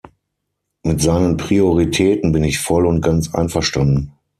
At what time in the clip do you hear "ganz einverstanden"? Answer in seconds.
3.01-4.11